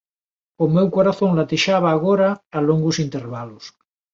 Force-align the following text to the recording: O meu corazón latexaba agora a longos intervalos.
O 0.63 0.65
meu 0.75 0.87
corazón 0.95 1.31
latexaba 1.39 1.89
agora 1.91 2.29
a 2.55 2.59
longos 2.67 2.97
intervalos. 3.05 3.65